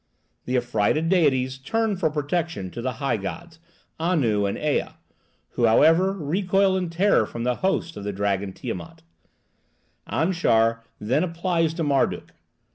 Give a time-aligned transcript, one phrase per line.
[0.45, 3.59] The affrighted deities turn for protection to the high gods,
[3.99, 4.95] Anu and Ea,
[5.49, 9.03] who, however, recoil in terror from the hosts of the dragon Tiamat.
[10.07, 12.31] Anshar then applies to Marduk.